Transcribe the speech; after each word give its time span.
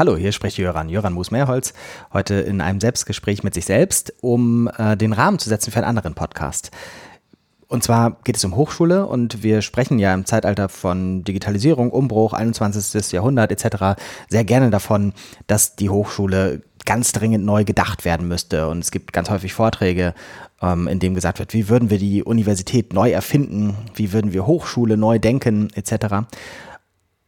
Hallo, 0.00 0.16
hier 0.16 0.32
spricht 0.32 0.56
Jöran, 0.56 0.88
Jöran 0.88 1.12
Moos-Mehrholz, 1.12 1.74
heute 2.14 2.36
in 2.36 2.62
einem 2.62 2.80
Selbstgespräch 2.80 3.42
mit 3.42 3.52
sich 3.52 3.66
selbst, 3.66 4.14
um 4.22 4.66
äh, 4.78 4.96
den 4.96 5.12
Rahmen 5.12 5.38
zu 5.38 5.50
setzen 5.50 5.72
für 5.72 5.76
einen 5.76 5.88
anderen 5.88 6.14
Podcast. 6.14 6.70
Und 7.68 7.84
zwar 7.84 8.16
geht 8.24 8.38
es 8.38 8.44
um 8.46 8.56
Hochschule 8.56 9.04
und 9.04 9.42
wir 9.42 9.60
sprechen 9.60 9.98
ja 9.98 10.14
im 10.14 10.24
Zeitalter 10.24 10.70
von 10.70 11.22
Digitalisierung, 11.24 11.90
Umbruch, 11.90 12.32
21. 12.32 13.12
Jahrhundert 13.12 13.52
etc. 13.52 14.00
sehr 14.30 14.44
gerne 14.44 14.70
davon, 14.70 15.12
dass 15.46 15.76
die 15.76 15.90
Hochschule 15.90 16.62
ganz 16.86 17.12
dringend 17.12 17.44
neu 17.44 17.64
gedacht 17.64 18.06
werden 18.06 18.26
müsste. 18.26 18.68
Und 18.68 18.78
es 18.78 18.92
gibt 18.92 19.12
ganz 19.12 19.28
häufig 19.28 19.52
Vorträge, 19.52 20.14
ähm, 20.62 20.88
in 20.88 20.98
denen 20.98 21.14
gesagt 21.14 21.40
wird, 21.40 21.52
wie 21.52 21.68
würden 21.68 21.90
wir 21.90 21.98
die 21.98 22.24
Universität 22.24 22.94
neu 22.94 23.10
erfinden, 23.10 23.76
wie 23.94 24.14
würden 24.14 24.32
wir 24.32 24.46
Hochschule 24.46 24.96
neu 24.96 25.18
denken 25.18 25.68
etc. 25.74 26.24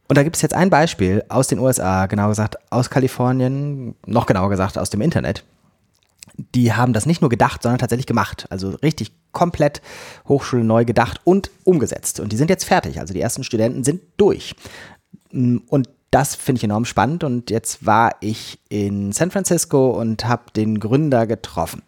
Und 0.07 0.17
da 0.17 0.23
gibt 0.23 0.35
es 0.35 0.41
jetzt 0.41 0.53
ein 0.53 0.69
Beispiel 0.69 1.23
aus 1.29 1.47
den 1.47 1.59
USA, 1.59 2.07
genau 2.07 2.29
gesagt 2.29 2.57
aus 2.71 2.89
Kalifornien, 2.89 3.95
noch 4.05 4.25
genauer 4.25 4.49
gesagt 4.49 4.77
aus 4.77 4.89
dem 4.89 5.01
Internet. 5.01 5.43
Die 6.55 6.73
haben 6.73 6.93
das 6.93 7.05
nicht 7.05 7.21
nur 7.21 7.29
gedacht, 7.29 7.63
sondern 7.63 7.79
tatsächlich 7.79 8.07
gemacht. 8.07 8.47
Also 8.49 8.71
richtig 8.81 9.11
komplett 9.31 9.81
Hochschule 10.27 10.63
neu 10.63 10.83
gedacht 10.85 11.21
und 11.23 11.51
umgesetzt. 11.63 12.19
Und 12.19 12.31
die 12.31 12.37
sind 12.37 12.49
jetzt 12.49 12.65
fertig. 12.65 12.99
Also 12.99 13.13
die 13.13 13.21
ersten 13.21 13.43
Studenten 13.43 13.83
sind 13.83 14.01
durch. 14.17 14.55
Und 15.31 15.89
das 16.11 16.35
finde 16.35 16.59
ich 16.59 16.63
enorm 16.63 16.85
spannend. 16.85 17.23
Und 17.23 17.49
jetzt 17.49 17.85
war 17.85 18.15
ich 18.19 18.59
in 18.69 19.11
San 19.11 19.31
Francisco 19.31 19.91
und 19.91 20.25
habe 20.25 20.43
den 20.55 20.79
Gründer 20.79 21.27
getroffen. 21.27 21.81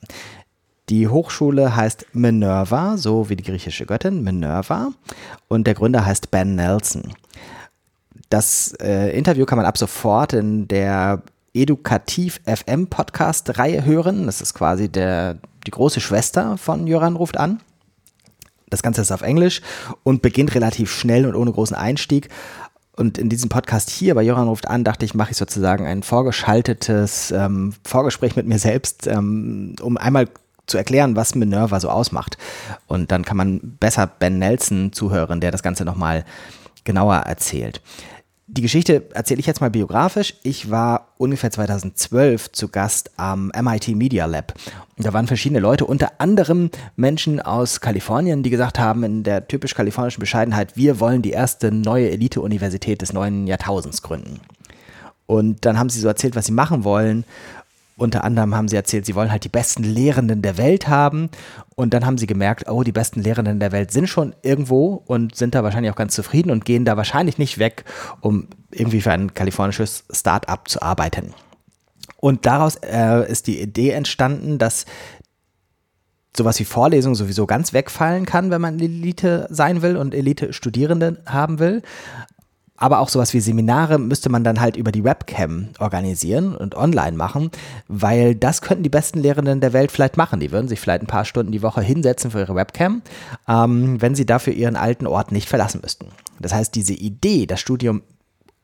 Die 0.90 1.08
Hochschule 1.08 1.76
heißt 1.76 2.08
Minerva, 2.14 2.98
so 2.98 3.30
wie 3.30 3.36
die 3.36 3.44
griechische 3.44 3.86
Göttin 3.86 4.24
Minerva. 4.24 4.92
Und 5.48 5.66
der 5.66 5.74
Gründer 5.74 6.06
heißt 6.06 6.30
Ben 6.30 6.56
Nelson. 6.56 7.14
Das 8.30 8.74
äh, 8.82 9.16
Interview 9.18 9.46
kann 9.46 9.58
man 9.58 9.66
ab 9.66 9.78
sofort 9.78 10.34
in 10.34 10.68
der 10.68 11.22
Edukativ 11.54 12.42
FM 12.46 12.88
Podcast 12.88 13.58
Reihe 13.58 13.86
hören. 13.86 14.26
Das 14.26 14.42
ist 14.42 14.54
quasi 14.54 14.90
der, 14.90 15.38
die 15.66 15.72
große 15.72 16.02
Schwester 16.02 16.58
von 16.58 16.86
Jöran 16.86 17.16
ruft 17.16 17.38
an. 17.38 17.62
Das 18.70 18.84
Ganze 18.84 19.02
ist 19.02 19.12
auf 19.12 19.22
Englisch 19.22 19.62
und 20.04 20.22
beginnt 20.22 20.54
relativ 20.56 20.92
schnell 20.92 21.26
und 21.26 21.36
ohne 21.36 21.52
großen 21.52 21.76
Einstieg. 21.76 22.30
Und 22.98 23.18
in 23.18 23.30
diesem 23.30 23.50
Podcast 23.50 23.90
hier 23.90 24.16
bei 24.16 24.24
Jöran 24.24 24.48
ruft 24.48 24.68
an, 24.68 24.84
dachte 24.84 25.06
ich, 25.06 25.14
mache 25.14 25.32
ich 25.32 25.38
sozusagen 25.38 25.86
ein 25.86 26.02
vorgeschaltetes 26.02 27.32
ähm, 27.32 27.74
Vorgespräch 27.84 28.36
mit 28.36 28.48
mir 28.48 28.60
selbst, 28.60 29.06
ähm, 29.08 29.76
um 29.82 29.98
einmal 29.98 30.28
zu 30.66 30.78
erklären, 30.78 31.16
was 31.16 31.36
Minerva 31.36 31.80
so 31.80 31.90
ausmacht. 31.90 32.38
Und 32.88 33.12
dann 33.12 33.24
kann 33.24 33.38
man 33.38 33.60
besser 33.80 34.08
Ben 34.08 34.40
Nelson 34.40 34.94
zuhören, 34.94 35.42
der 35.42 35.52
das 35.52 35.62
Ganze 35.62 35.86
nochmal 35.86 36.26
genauer 36.86 37.18
erzählt. 37.18 37.82
Die 38.48 38.62
Geschichte 38.62 39.10
erzähle 39.12 39.40
ich 39.40 39.48
jetzt 39.48 39.60
mal 39.60 39.72
biografisch. 39.72 40.36
Ich 40.44 40.70
war 40.70 41.08
ungefähr 41.18 41.50
2012 41.50 42.52
zu 42.52 42.68
Gast 42.68 43.10
am 43.18 43.52
MIT 43.60 43.88
Media 43.96 44.28
Lab. 44.28 44.54
da 44.98 45.14
waren 45.14 45.26
verschiedene 45.26 45.60
Leute, 45.60 45.86
unter 45.86 46.20
anderem 46.20 46.70
Menschen 46.96 47.42
aus 47.42 47.82
Kalifornien, 47.82 48.44
die 48.44 48.52
gesagt 48.52 48.78
haben, 48.78 49.04
in 49.04 49.24
der 49.24 49.48
typisch 49.48 49.74
kalifornischen 49.74 50.20
Bescheidenheit, 50.20 50.78
wir 50.78 51.00
wollen 51.00 51.24
die 51.24 51.32
erste 51.32 51.72
neue 51.72 52.12
Elite-Universität 52.12 53.02
des 53.02 53.14
neuen 53.14 53.48
Jahrtausends 53.48 54.04
gründen. 54.04 54.40
Und 55.26 55.66
dann 55.66 55.80
haben 55.80 55.90
sie 55.90 56.00
so 56.00 56.08
erzählt, 56.08 56.36
was 56.36 56.46
sie 56.46 56.52
machen 56.52 56.84
wollen. 56.84 57.26
Unter 57.98 58.26
anderem 58.26 58.54
haben 58.54 58.68
sie 58.68 58.76
erzählt, 58.76 59.06
sie 59.06 59.16
wollen 59.16 59.32
halt 59.32 59.46
die 59.46 59.50
besten 59.50 59.84
Lehrenden 59.84 60.42
der 60.42 60.58
Welt 60.58 60.90
haben. 60.90 61.30
Und 61.76 61.94
dann 61.94 62.06
haben 62.06 62.18
sie 62.18 62.28
gemerkt, 62.28 62.70
oh, 62.70 62.84
die 62.84 62.92
besten 62.92 63.22
Lehrenden 63.22 63.60
der 63.60 63.72
Welt 63.72 63.92
sind 63.92 64.08
schon 64.08 64.36
irgendwo 64.42 65.02
und 65.06 65.36
sind 65.36 65.56
da 65.56 65.64
wahrscheinlich 65.64 65.92
auch 65.92 65.98
ganz 65.98 66.14
zufrieden 66.14 66.52
und 66.52 66.66
gehen 66.66 66.84
da 66.84 66.98
wahrscheinlich 66.98 67.38
nicht 67.38 67.58
weg, 67.58 67.86
um 68.20 68.48
irgendwie 68.72 69.00
für 69.00 69.12
ein 69.12 69.34
kalifornisches 69.34 70.04
Start-up 70.12 70.68
zu 70.68 70.82
arbeiten. 70.82 71.34
Und 72.18 72.46
daraus 72.46 72.76
äh, 72.78 73.32
ist 73.32 73.48
die 73.48 73.62
Idee 73.62 73.92
entstanden, 73.92 74.58
dass 74.58 74.86
sowas 76.36 76.60
wie 76.60 76.66
Vorlesungen 76.66 77.16
sowieso 77.16 77.46
ganz 77.46 77.72
wegfallen 77.72 78.26
kann, 78.26 78.52
wenn 78.52 78.62
man 78.62 78.80
Elite 78.80 79.48
sein 79.50 79.82
will 79.82 79.96
und 79.96 80.14
Elite-Studierende 80.14 81.22
haben 81.26 81.60
will. 81.60 81.82
Aber 82.78 83.00
auch 83.00 83.10
sowas 83.10 83.34
wie 83.34 83.40
Seminare 83.40 83.98
müsste 83.98 84.30
man 84.30 84.44
dann 84.44 84.60
halt 84.60 84.76
über 84.76 84.92
die 84.92 85.04
Webcam 85.04 85.70
organisieren 85.80 86.56
und 86.56 86.76
online 86.76 87.16
machen, 87.16 87.50
weil 87.88 88.36
das 88.36 88.62
könnten 88.62 88.84
die 88.84 88.90
besten 88.90 89.20
Lehrenden 89.20 89.62
der 89.62 89.72
Welt 89.72 89.92
vielleicht 89.92 90.18
machen. 90.18 90.42
Die 90.42 90.52
würden 90.52 90.68
sich 90.68 90.80
vielleicht 90.80 91.02
ein 91.02 91.08
paar 91.08 91.26
Stunden 91.26 91.54
die 91.54 91.62
Woche 91.62 91.82
hinsetzen 91.82 92.32
für 92.32 92.40
ihre 92.40 92.56
Webcam, 92.56 93.02
ähm, 93.48 94.02
wenn 94.02 94.16
sie 94.16 94.26
dafür 94.26 94.54
ihren 94.54 94.76
alten 94.76 95.08
Ort 95.08 95.32
nicht 95.32 95.48
verlassen 95.48 95.80
müssten. 95.82 96.08
Das 96.40 96.54
heißt, 96.54 96.76
diese 96.76 96.94
Idee, 96.94 97.46
das 97.46 97.62
Studium 97.62 98.02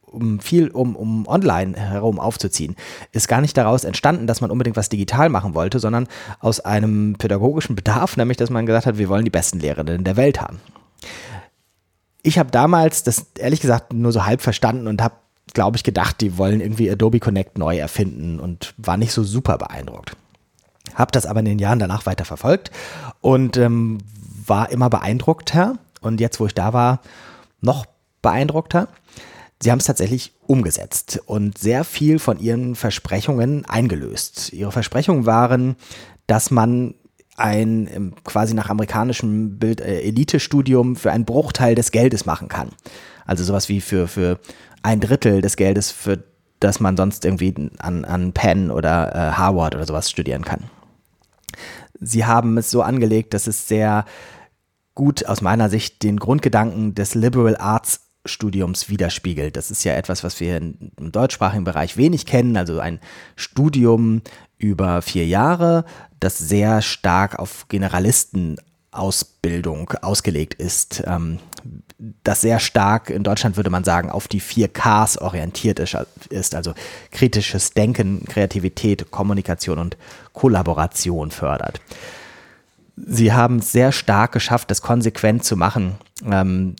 um 0.04 0.42
viel 0.42 0.68
um, 0.68 0.98
um 0.98 1.26
online 1.26 1.78
herum 1.78 2.20
aufzuziehen, 2.20 2.76
ist 3.14 3.30
gar 3.30 3.40
nicht 3.40 3.56
daraus 3.56 3.86
entstanden, 3.86 4.28
dass 4.28 4.42
man 4.42 4.52
unbedingt 4.52 4.76
was 4.76 4.90
digital 4.90 5.30
machen 5.30 5.56
wollte, 5.56 5.80
sondern 5.80 6.08
aus 6.42 6.60
einem 6.60 7.16
pädagogischen 7.18 7.78
Bedarf, 7.78 8.18
nämlich 8.18 8.36
dass 8.36 8.50
man 8.50 8.66
gesagt 8.66 8.86
hat, 8.86 8.98
wir 8.98 9.08
wollen 9.08 9.24
die 9.24 9.32
besten 9.32 9.62
Lehrenden 9.62 10.04
der 10.04 10.18
Welt 10.18 10.42
haben 10.42 10.60
ich 12.24 12.38
habe 12.38 12.52
damals 12.52 13.04
das 13.04 13.28
ehrlich 13.38 13.62
gesagt 13.62 13.94
nur 13.94 14.12
so 14.12 14.26
halb 14.26 14.42
verstanden 14.42 14.88
und 14.88 15.02
habe, 15.02 15.16
glaube 15.54 15.78
ich, 15.78 15.84
gedacht, 15.84 16.22
die 16.22 16.38
wollen 16.38 16.62
irgendwie 16.62 16.90
Adobe 16.90 17.20
Connect 17.20 17.58
neu 17.58 17.78
erfinden 17.78 18.40
und 18.40 18.74
war 18.78 18.98
nicht 18.98 19.12
so 19.12 19.24
super 19.24 19.58
beeindruckt. 19.58 20.16
Habe 20.94 21.12
das 21.12 21.26
aber 21.26 21.40
in 21.40 21.46
den 21.46 21.59
Jahren 21.59 21.80
danach 21.80 22.06
weiter 22.06 22.26
verfolgt 22.26 22.72
und 23.22 23.58
ähm, 23.58 24.00
war 24.46 24.72
immer 24.72 24.90
beeindruckter 24.90 25.78
und 26.02 26.20
jetzt, 26.20 26.40
wo 26.40 26.46
ich 26.46 26.54
da 26.54 26.74
war, 26.74 27.02
noch 27.62 27.86
beeindruckter. 28.22 28.88
Sie 29.62 29.72
haben 29.72 29.80
es 29.80 29.86
tatsächlich 29.86 30.34
umgesetzt 30.48 31.22
und 31.26 31.58
sehr 31.58 31.84
viel 31.84 32.18
von 32.18 32.40
ihren 32.40 32.76
Versprechungen 32.76 33.66
eingelöst. 33.66 34.52
Ihre 34.53 34.72
Versprechungen 34.72 35.28
waren, 35.28 35.76
dass 36.26 36.50
man 36.50 36.96
ein 37.38 38.14
quasi 38.24 38.53
nach 38.53 38.69
amerikanischem 38.69 39.58
Bild 39.58 39.81
äh, 39.81 40.02
Elite-Studium 40.02 40.96
für 40.96 41.12
einen 41.12 41.25
Bruchteil 41.25 41.75
des 41.75 41.92
Geldes 41.92 42.25
machen 42.25 42.47
kann. 42.47 42.69
Also 43.25 43.44
sowas 43.44 43.69
wie 43.69 43.81
für, 43.81 44.08
für 44.08 44.40
ein 44.84 45.00
Drittel 45.00 45.41
des 45.41 45.56
Geldes, 45.56 45.91
für 45.91 46.24
das 46.59 46.80
man 46.80 46.97
sonst 46.97 47.25
irgendwie 47.25 47.53
an, 47.80 48.06
an 48.06 48.34
Penn 48.34 48.72
oder 48.72 49.16
äh, 49.16 49.31
Harvard 49.31 49.75
oder 49.75 49.88
sowas 49.88 50.09
studieren 50.09 50.44
kann. 50.44 50.70
Sie 52.00 52.25
haben 52.25 52.58
es 52.58 52.72
so 52.72 52.81
angelegt, 52.81 53.34
dass 53.34 53.47
es 53.47 53.68
sehr 53.68 54.06
gut 54.96 55.25
aus 55.25 55.41
meiner 55.41 55.70
Sicht 55.70 56.03
den 56.03 56.18
Grundgedanken 56.18 56.96
des 56.96 57.16
Liberal 57.16 57.58
Arts 57.58 58.12
Studiums 58.25 58.90
widerspiegelt. 58.90 59.58
Das 59.58 59.72
ist 59.72 59.84
ja 59.84 59.94
etwas, 59.94 60.24
was 60.24 60.40
wir 60.40 60.58
im 60.58 61.12
deutschsprachigen 61.12 61.64
Bereich 61.64 61.97
wenig 61.97 62.25
kennen, 62.25 62.56
also 62.56 62.80
ein 62.80 63.00
Studium 63.36 64.22
über 64.62 65.02
vier 65.02 65.26
Jahre, 65.26 65.86
das 66.20 66.38
sehr 66.38 66.82
stark 66.82 67.40
auf 67.40 67.68
Generalistenausbildung 67.68 69.92
ausgelegt 70.02 70.54
ist, 70.54 71.04
ähm, 71.06 71.40
das 72.24 72.42
sehr 72.42 72.60
stark 72.60 73.10
in 73.10 73.24
Deutschland 73.24 73.58
würde 73.58 73.70
man 73.70 73.84
sagen 73.84 74.10
auf 74.10 74.28
die 74.28 74.40
vier 74.40 74.68
Ks 74.68 75.18
orientiert 75.18 75.80
ist, 75.80 76.56
also 76.56 76.74
kritisches 77.12 77.72
Denken, 77.72 78.26
Kreativität, 78.26 79.12
Kommunikation 79.12 79.78
und 79.78 79.98
Kollaboration 80.34 81.32
fördert. 81.32 81.82
Sie 82.96 83.34
haben 83.34 83.58
es 83.58 83.72
sehr 83.72 83.92
stark 83.92 84.32
geschafft, 84.32 84.70
das 84.70 84.82
konsequent 84.82 85.44
zu 85.44 85.56
machen 85.56 85.96
ähm, 86.30 86.76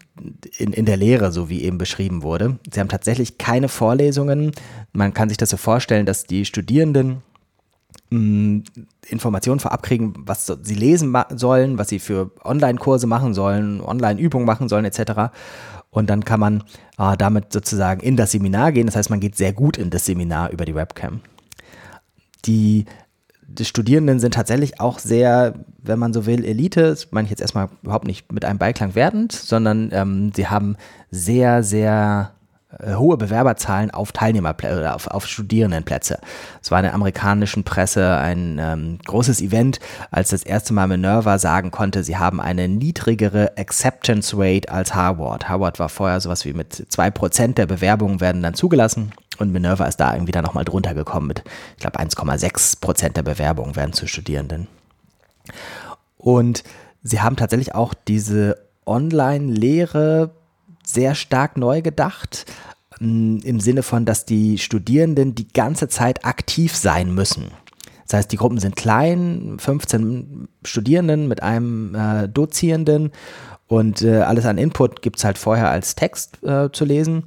in, 0.58 0.74
in 0.74 0.86
der 0.86 0.98
Lehre, 0.98 1.32
so 1.32 1.50
wie 1.50 1.64
eben 1.64 1.78
beschrieben 1.78 2.22
wurde. 2.22 2.60
Sie 2.72 2.80
haben 2.80 2.90
tatsächlich 2.90 3.38
keine 3.38 3.70
Vorlesungen. 3.70 4.52
Man 4.92 5.14
kann 5.14 5.30
sich 5.30 5.38
das 5.38 5.50
so 5.50 5.58
vorstellen, 5.58 6.06
dass 6.06 6.26
die 6.26 6.46
Studierenden 6.46 7.24
Informationen 8.12 9.62
vorab 9.62 9.84
kriegen, 9.84 10.14
was 10.18 10.46
sie 10.46 10.76
lesen 10.76 11.16
sollen, 11.34 11.78
was 11.78 11.88
sie 11.88 12.00
für 12.00 12.32
Online-Kurse 12.44 13.08
machen 13.08 13.34
sollen, 13.34 13.80
Online-Übungen 13.80 14.46
machen 14.46 14.68
sollen, 14.68 14.84
etc. 14.84 15.32
Und 15.90 16.10
dann 16.10 16.26
kann 16.26 16.42
man 16.42 16.64
äh, 16.98 17.16
damit 17.16 17.54
sozusagen 17.54 18.02
in 18.02 18.18
das 18.18 18.32
Seminar 18.32 18.74
gehen. 18.74 18.86
Das 18.86 18.98
heißt, 18.98 19.10
man 19.10 19.22
geht 19.22 19.38
sehr 19.38 19.54
gut 19.54 19.78
in 19.78 19.90
das 19.92 20.06
Seminar 20.06 20.52
über 20.52 20.66
die 20.66 20.76
Webcam. 20.76 21.22
Die, 22.44 22.84
die 23.48 23.66
Studierenden 23.66 24.20
sind 24.20 24.34
tatsächlich 24.34 24.82
auch 24.82 25.00
sehr, 25.00 25.54
wenn 25.82 26.00
man 26.00 26.12
so 26.12 26.26
will, 26.26 26.44
Elite. 26.44 26.82
Das 26.82 27.12
meine 27.12 27.26
ich 27.26 27.30
jetzt 27.30 27.42
erstmal 27.42 27.70
überhaupt 27.82 28.08
nicht 28.08 28.30
mit 28.32 28.44
einem 28.44 28.60
Beiklang 28.60 28.94
werdend, 28.94 29.32
sondern 29.32 29.90
ähm, 29.94 30.34
sie 30.36 30.48
haben 30.48 30.76
sehr, 31.12 31.64
sehr 31.64 32.34
hohe 32.96 33.18
Bewerberzahlen 33.18 33.92
auf 33.92 34.12
Teilnehmerplätze 34.12 34.80
oder 34.80 34.96
auf, 34.96 35.08
auf 35.08 35.28
Studierendenplätze. 35.28 36.20
Es 36.62 36.72
war 36.72 36.80
in 36.80 36.84
der 36.84 36.94
amerikanischen 36.94 37.64
Presse 37.64 38.16
ein 38.18 38.60
ähm, 38.60 39.00
großes 39.06 39.42
Event, 39.42 39.80
als 40.10 40.30
das 40.30 40.44
erste 40.44 40.74
Mal 40.74 40.88
Minerva 40.88 41.38
sagen 41.38 41.72
konnte, 41.72 42.04
sie 42.04 42.18
haben 42.18 42.40
eine 42.40 42.68
niedrigere 42.68 43.52
Acceptance 43.58 44.36
Rate 44.38 44.72
als 44.72 44.96
Harvard. 44.96 45.50
Harvard 45.50 45.80
war 45.80 45.90
vorher 45.90 46.20
sowas 46.20 46.46
wie 46.46 46.54
mit 46.54 46.74
2% 46.74 47.54
der 47.54 47.66
Bewerbungen 47.66 48.22
werden 48.22 48.42
dann 48.42 48.54
zugelassen 48.54 49.12
und 49.38 49.52
Minerva 49.52 49.86
ist 49.86 49.98
da 49.98 50.14
irgendwie 50.14 50.32
dann 50.32 50.44
nochmal 50.44 50.66
drunter 50.66 50.94
gekommen 50.94 51.28
mit, 51.28 51.44
ich 51.76 51.82
glaube, 51.82 52.00
1,6% 52.00 53.10
der 53.10 53.24
Bewerbungen 53.24 53.76
werden 53.76 53.94
zu 53.94 54.08
Studierenden. 54.08 54.68
Und 56.18 56.64
sie 57.04 57.22
haben 57.22 57.36
tatsächlich 57.36 57.74
auch 57.74 57.94
diese 57.94 58.58
Online-Lehre 58.86 60.32
sehr 60.84 61.16
stark 61.16 61.58
neu 61.58 61.82
gedacht. 61.82 62.46
im 63.00 63.60
Sinne 63.60 63.82
von, 63.82 64.06
dass 64.06 64.26
die 64.26 64.60
Studierenden 64.60 65.34
die 65.34 65.48
ganze 65.48 65.88
Zeit 65.88 66.24
aktiv 66.24 66.76
sein 66.76 67.16
müssen. 67.16 67.52
Das 68.06 68.18
heißt, 68.18 68.32
die 68.32 68.38
Gruppen 68.38 68.60
sind 68.60 68.76
klein, 68.76 69.56
15 69.58 70.50
Studierenden 70.64 71.28
mit 71.28 71.42
einem 71.42 71.96
äh, 71.96 72.28
Dozierenden 72.28 73.12
und 73.68 74.02
äh, 74.02 74.20
alles 74.20 74.46
an 74.46 74.58
Input 74.58 75.02
gibt 75.02 75.18
es 75.18 75.24
halt 75.24 75.38
vorher 75.38 75.72
als 75.72 75.96
Text 75.96 76.44
äh, 76.44 76.70
zu 76.74 76.84
lesen. 76.84 77.24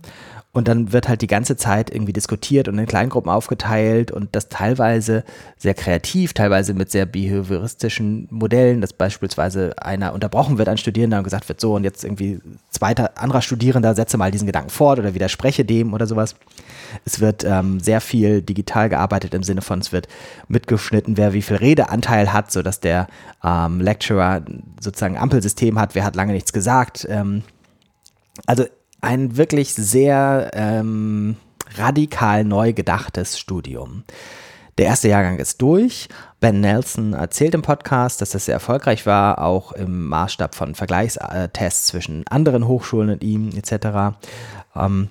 Und 0.55 0.69
dann 0.69 0.93
wird 0.93 1.09
halt 1.09 1.21
die 1.21 1.27
ganze 1.27 1.57
Zeit 1.57 1.91
irgendwie 1.91 2.13
diskutiert 2.13 2.69
und 2.69 2.79
in 2.79 2.87
Kleingruppen 2.87 3.31
aufgeteilt 3.31 4.13
und 4.13 4.37
das 4.37 4.49
teilweise 4.49 5.25
sehr 5.59 5.75
kreativ, 5.75 6.33
teilweise 6.33 6.75
mit 6.75 6.93
sehr 6.93 7.07
behavioristischen 7.07 8.29
Modellen, 8.31 8.81
dass 8.81 8.93
beispielsweise 8.93 9.75
einer 9.83 10.15
unterbrochen 10.15 10.57
wird, 10.57 10.69
ein 10.69 10.79
Studierender 10.79 11.19
und 11.19 11.25
gesagt 11.25 11.49
wird, 11.49 11.61
so 11.61 11.75
und 11.75 11.83
jetzt 11.83 12.05
irgendwie 12.05 12.41
zweiter, 12.71 13.19
anderer 13.19 13.43
Studierender, 13.43 13.97
setze 13.97 14.17
mal 14.17 14.31
diesen 14.31 14.47
Gedanken 14.47 14.71
fort 14.71 15.01
oder 15.01 15.13
widerspreche 15.13 15.65
dem 15.65 15.93
oder 15.93 16.07
sowas. 16.07 16.37
Es 17.05 17.19
wird 17.19 17.43
ähm, 17.43 17.81
sehr 17.81 18.01
viel 18.01 18.41
digital 18.41 18.89
gearbeitet 18.89 19.35
im 19.35 19.43
Sinne 19.43 19.61
von, 19.61 19.81
es 19.81 19.91
wird 19.91 20.07
mitgeschnitten, 20.47 21.17
wer 21.17 21.33
wie 21.33 21.43
viel 21.43 21.57
Redeanteil 21.57 22.33
hat, 22.33 22.53
sodass 22.53 22.79
der 22.79 23.09
ähm, 23.43 23.81
Lecturer 23.81 24.43
sozusagen 24.81 25.17
ein 25.17 25.23
Ampelsystem 25.23 25.81
hat, 25.81 25.97
wer 25.97 26.05
hat 26.05 26.15
lange 26.15 26.33
nichts 26.33 26.53
gesagt. 26.53 27.09
Ähm, 27.11 27.43
also 28.47 28.65
ein 29.05 29.37
wirklich 29.37 29.75
sehr 29.75 30.51
ähm, 30.55 31.37
radikal 31.77 32.43
neu 32.43 32.73
gedachtes 32.73 33.39
Studium. 33.39 34.05
Der 34.79 34.87
erste 34.87 35.09
Jahrgang 35.09 35.39
ist 35.39 35.61
durch. 35.63 36.09
Ben 36.41 36.61
Nelson 36.61 37.13
erzählt 37.13 37.55
im 37.55 37.63
Podcast, 37.63 38.21
dass 38.21 38.31
das 38.31 38.47
sehr 38.47 38.55
erfolgreich 38.55 39.07
war, 39.07 39.41
auch 39.41 39.73
im 39.73 40.09
Maßstab 40.09 40.55
von 40.55 40.75
Vergleichstests 40.75 41.87
zwischen 41.87 42.27
anderen 42.27 42.67
Hochschulen 42.67 43.11
und 43.11 43.23
ihm 43.23 43.51
etc. 43.51 44.17
Ähm, 44.75 45.09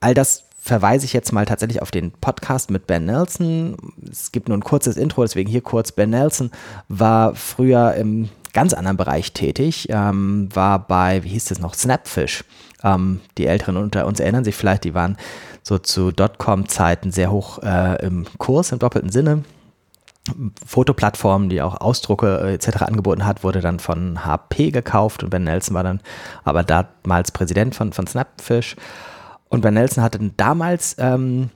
all 0.00 0.14
das 0.14 0.44
verweise 0.62 1.04
ich 1.04 1.12
jetzt 1.12 1.32
mal 1.32 1.44
tatsächlich 1.44 1.82
auf 1.82 1.90
den 1.90 2.12
Podcast 2.12 2.70
mit 2.70 2.86
Ben 2.86 3.04
Nelson. 3.04 3.76
Es 4.08 4.30
gibt 4.30 4.48
nur 4.48 4.56
ein 4.56 4.62
kurzes 4.62 4.96
Intro, 4.96 5.22
deswegen 5.22 5.50
hier 5.50 5.60
kurz. 5.60 5.90
Ben 5.90 6.10
Nelson 6.10 6.52
war 6.88 7.34
früher 7.34 7.94
im 7.94 8.28
ganz 8.52 8.72
anderen 8.72 8.96
Bereich 8.96 9.32
tätig, 9.32 9.88
ähm, 9.90 10.48
war 10.54 10.86
bei, 10.86 11.24
wie 11.24 11.30
hieß 11.30 11.46
das 11.46 11.58
noch, 11.58 11.74
Snapfish 11.74 12.44
ähm, 12.84 13.20
die 13.38 13.46
Älteren 13.46 13.76
unter 13.76 14.06
uns 14.06 14.20
erinnern 14.20 14.44
sich 14.44 14.54
vielleicht, 14.54 14.84
die 14.84 14.94
waren 14.94 15.16
so 15.64 15.78
zu 15.78 16.12
Dotcom-Zeiten 16.12 17.10
sehr 17.10 17.32
hoch 17.32 17.58
äh, 17.62 18.04
im 18.04 18.26
Kurs 18.38 18.70
im 18.70 18.78
doppelten 18.78 19.10
Sinne. 19.10 19.42
Fotoplattform, 20.64 21.48
die 21.48 21.60
auch 21.60 21.80
Ausdrucke 21.80 22.40
äh, 22.40 22.54
etc. 22.54 22.82
angeboten 22.82 23.26
hat, 23.26 23.42
wurde 23.42 23.60
dann 23.60 23.80
von 23.80 24.24
HP 24.24 24.70
gekauft 24.70 25.24
und 25.24 25.30
Ben 25.30 25.42
Nelson 25.42 25.74
war 25.74 25.82
dann 25.82 26.00
aber 26.44 26.62
damals 26.62 27.32
Präsident 27.32 27.74
von, 27.74 27.92
von 27.92 28.06
Snapfish. 28.06 28.76
Und 29.52 29.60
Ben 29.60 29.74
Nelson 29.74 30.02
hatte 30.02 30.18
damals 30.38 30.96
ähm, 30.98 31.50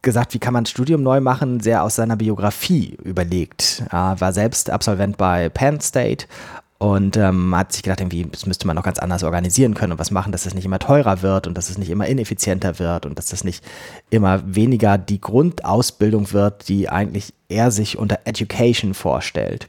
gesagt, 0.00 0.32
wie 0.32 0.38
kann 0.38 0.54
man 0.54 0.64
das 0.64 0.70
Studium 0.70 1.02
neu 1.02 1.20
machen, 1.20 1.60
sehr 1.60 1.84
aus 1.84 1.96
seiner 1.96 2.16
Biografie 2.16 2.96
überlegt. 3.04 3.84
Er 3.90 4.18
war 4.22 4.32
selbst 4.32 4.70
Absolvent 4.70 5.18
bei 5.18 5.50
Penn 5.50 5.82
State 5.82 6.24
und 6.78 7.18
ähm, 7.18 7.54
hat 7.54 7.74
sich 7.74 7.82
gedacht, 7.82 8.00
irgendwie, 8.00 8.24
das 8.24 8.46
müsste 8.46 8.66
man 8.66 8.74
noch 8.74 8.84
ganz 8.84 8.98
anders 8.98 9.22
organisieren 9.22 9.74
können 9.74 9.92
und 9.92 9.98
was 9.98 10.10
machen, 10.10 10.32
dass 10.32 10.46
es 10.46 10.54
nicht 10.54 10.64
immer 10.64 10.78
teurer 10.78 11.20
wird 11.20 11.46
und 11.46 11.58
dass 11.58 11.68
es 11.68 11.76
nicht 11.76 11.90
immer 11.90 12.06
ineffizienter 12.06 12.78
wird 12.78 13.04
und 13.04 13.18
dass 13.18 13.26
das 13.26 13.44
nicht 13.44 13.62
immer 14.08 14.40
weniger 14.46 14.96
die 14.96 15.20
Grundausbildung 15.20 16.32
wird, 16.32 16.70
die 16.70 16.88
eigentlich 16.88 17.34
er 17.50 17.70
sich 17.70 17.98
unter 17.98 18.20
Education 18.24 18.94
vorstellt. 18.94 19.66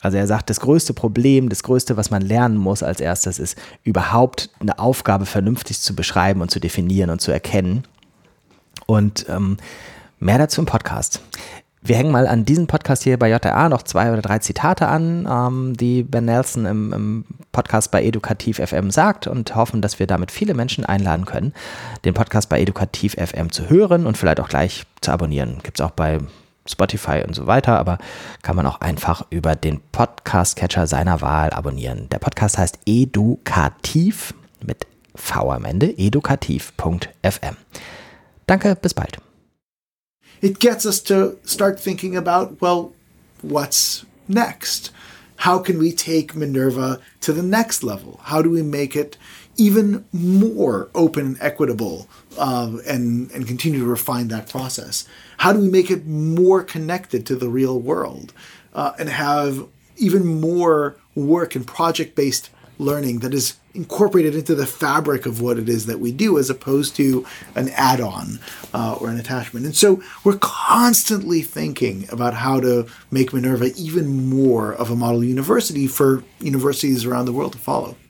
Also 0.00 0.18
er 0.18 0.26
sagt, 0.26 0.50
das 0.50 0.60
größte 0.60 0.92
Problem, 0.92 1.48
das 1.48 1.62
größte, 1.62 1.96
was 1.96 2.10
man 2.10 2.22
lernen 2.22 2.56
muss 2.56 2.82
als 2.82 3.00
erstes, 3.00 3.38
ist 3.38 3.56
überhaupt 3.82 4.50
eine 4.60 4.78
Aufgabe 4.78 5.26
vernünftig 5.26 5.80
zu 5.80 5.96
beschreiben 5.96 6.42
und 6.42 6.50
zu 6.50 6.60
definieren 6.60 7.10
und 7.10 7.20
zu 7.20 7.32
erkennen. 7.32 7.84
Und 8.86 9.26
ähm, 9.28 9.56
mehr 10.18 10.38
dazu 10.38 10.60
im 10.60 10.66
Podcast. 10.66 11.20
Wir 11.82 11.96
hängen 11.96 12.10
mal 12.10 12.26
an 12.26 12.44
diesen 12.44 12.66
Podcast 12.66 13.04
hier 13.04 13.16
bei 13.16 13.30
JRA 13.30 13.68
noch 13.68 13.82
zwei 13.82 14.12
oder 14.12 14.20
drei 14.20 14.40
Zitate 14.40 14.88
an, 14.88 15.26
ähm, 15.30 15.76
die 15.76 16.02
Ben 16.02 16.24
Nelson 16.24 16.66
im, 16.66 16.92
im, 16.92 17.24
Podcast 17.52 17.90
bei 17.90 18.04
Edukativ 18.04 18.58
FM 18.58 18.90
sagt 18.90 19.26
und 19.26 19.54
hoffen, 19.54 19.80
dass 19.80 19.98
wir 19.98 20.06
damit 20.06 20.30
viele 20.30 20.52
Menschen 20.52 20.84
einladen 20.84 21.24
können, 21.24 21.54
den 22.04 22.12
Podcast 22.12 22.50
bei 22.50 22.60
Edukativ 22.60 23.14
FM 23.14 23.50
zu 23.50 23.70
hören 23.70 24.06
und 24.06 24.18
vielleicht 24.18 24.40
auch 24.40 24.48
gleich 24.48 24.84
zu 25.00 25.10
abonnieren. 25.10 25.58
Gibt 25.62 25.80
es 25.80 25.86
auch 25.86 25.92
bei 25.92 26.18
Spotify 26.68 27.22
und 27.26 27.34
so 27.34 27.46
weiter, 27.46 27.78
aber 27.78 27.98
kann 28.42 28.56
man 28.56 28.66
auch 28.66 28.80
einfach 28.80 29.24
über 29.30 29.54
den 29.54 29.80
Podcast-Catcher 29.92 30.86
seiner 30.86 31.20
Wahl 31.20 31.50
abonnieren. 31.50 32.08
Der 32.10 32.18
Podcast 32.18 32.58
heißt 32.58 32.78
Edukativ 32.86 34.34
mit 34.64 34.86
V 35.14 35.50
am 35.50 35.64
Ende, 35.64 35.96
edukativ.fm. 35.98 37.56
Danke, 38.46 38.76
bis 38.76 38.94
bald. 38.94 39.18
it 40.42 40.58
gets 40.58 40.84
us 40.86 41.00
to 41.00 41.38
start 41.44 41.80
thinking 41.80 42.16
about, 42.16 42.60
well, 42.60 42.94
what's 43.42 44.04
next? 44.28 44.90
How 45.36 45.58
can 45.58 45.78
we 45.78 45.92
take 45.92 46.34
Minerva 46.34 47.00
to 47.20 47.32
the 47.32 47.42
next 47.42 47.82
level? 47.82 48.20
How 48.22 48.42
do 48.42 48.50
we 48.50 48.62
make 48.62 48.96
it 48.96 49.16
even 49.56 50.04
more 50.12 50.88
open 50.94 51.26
and 51.26 51.36
equitable 51.40 52.08
uh, 52.38 52.78
and, 52.86 53.30
and 53.32 53.46
continue 53.46 53.80
to 53.80 53.86
refine 53.86 54.28
that 54.28 54.48
process? 54.48 55.06
How 55.38 55.52
do 55.52 55.60
we 55.60 55.68
make 55.68 55.90
it 55.90 56.06
more 56.06 56.62
connected 56.62 57.26
to 57.26 57.36
the 57.36 57.48
real 57.48 57.78
world 57.78 58.32
uh, 58.74 58.92
and 58.98 59.08
have 59.08 59.66
even 59.96 60.40
more 60.40 60.96
work 61.14 61.54
and 61.54 61.66
project 61.66 62.14
based 62.14 62.50
learning 62.78 63.20
that 63.20 63.32
is 63.32 63.56
incorporated 63.74 64.34
into 64.34 64.54
the 64.54 64.66
fabric 64.66 65.26
of 65.26 65.40
what 65.40 65.58
it 65.58 65.68
is 65.68 65.86
that 65.86 66.00
we 66.00 66.12
do 66.12 66.38
as 66.38 66.48
opposed 66.50 66.96
to 66.96 67.26
an 67.54 67.68
add-on 67.70 68.38
uh, 68.72 68.96
or 69.00 69.08
an 69.08 69.18
attachment 69.18 69.66
and 69.66 69.76
so 69.76 70.02
we're 70.24 70.38
constantly 70.38 71.42
thinking 71.42 72.06
about 72.10 72.34
how 72.34 72.60
to 72.60 72.86
make 73.10 73.32
minerva 73.32 73.70
even 73.76 74.28
more 74.28 74.72
of 74.72 74.90
a 74.90 74.96
model 74.96 75.22
university 75.22 75.86
for 75.86 76.22
universities 76.40 77.04
around 77.04 77.26
the 77.26 77.32
world 77.32 77.52
to 77.52 77.58
follow 77.58 77.96